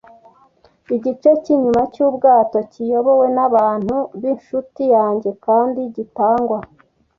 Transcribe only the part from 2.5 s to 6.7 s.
kiyobowe nabantu b'inshuti yanjye, kandi gitangwa